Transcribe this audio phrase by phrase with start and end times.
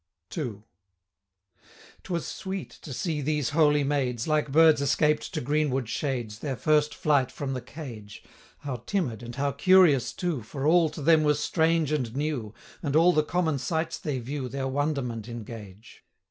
[0.35, 0.63] II.
[2.01, 6.55] 'Twas sweet, to see these holy maids, Like birds escaped to green wood shades, Their
[6.55, 8.23] first flight from the cage,
[8.61, 12.51] How timid, and how curious too, 25 For all to them was strange and new,
[12.81, 16.03] And all the common sights they view, Their wonderment engage.